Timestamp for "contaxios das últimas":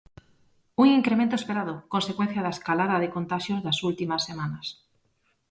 3.15-4.21